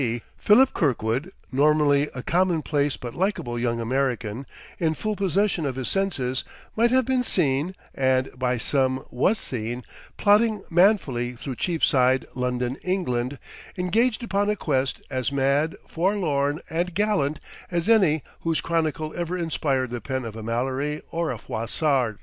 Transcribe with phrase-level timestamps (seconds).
[0.01, 4.47] D., Philip Kirkwood, normally a commonplace but likable young American
[4.79, 6.43] in full possession of his senses,
[6.75, 9.83] might have been seen (and by some was seen)
[10.17, 13.37] plodding manfully through Cheapside, London, England,
[13.77, 17.39] engaged upon a quest as mad, forlorn, and gallant
[17.69, 22.17] as any whose chronicle ever inspired the pen of a Malory or a Froissart.